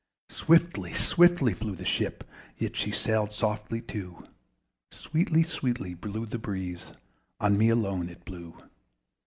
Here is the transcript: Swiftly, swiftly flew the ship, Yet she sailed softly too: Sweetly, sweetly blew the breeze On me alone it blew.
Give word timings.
Swiftly, 0.31 0.93
swiftly 0.95 1.53
flew 1.53 1.75
the 1.75 1.85
ship, 1.85 2.27
Yet 2.57 2.75
she 2.75 2.91
sailed 2.91 3.33
softly 3.33 3.81
too: 3.81 4.23
Sweetly, 4.89 5.43
sweetly 5.43 5.93
blew 5.93 6.25
the 6.25 6.39
breeze 6.39 6.93
On 7.39 7.55
me 7.55 7.69
alone 7.69 8.09
it 8.09 8.25
blew. 8.25 8.57